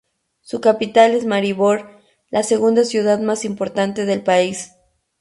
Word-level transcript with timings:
Su 0.41 0.61
capital 0.61 1.11
es 1.11 1.25
Maribor, 1.25 1.91
la 2.31 2.41
segunda 2.41 2.85
ciudad 2.85 3.19
más 3.19 3.45
importante 3.45 4.07
del 4.07 4.23
país. 4.23 4.71